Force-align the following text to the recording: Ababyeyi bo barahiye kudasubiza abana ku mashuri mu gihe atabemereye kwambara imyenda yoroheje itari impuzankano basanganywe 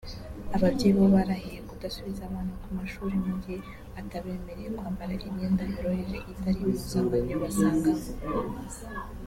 Ababyeyi 0.55 0.93
bo 0.97 1.05
barahiye 1.15 1.59
kudasubiza 1.69 2.21
abana 2.25 2.53
ku 2.61 2.69
mashuri 2.77 3.15
mu 3.25 3.33
gihe 3.43 3.59
atabemereye 3.99 4.69
kwambara 4.77 5.13
imyenda 5.29 5.61
yoroheje 5.71 6.17
itari 6.31 6.59
impuzankano 6.63 7.35
basanganywe 7.43 8.07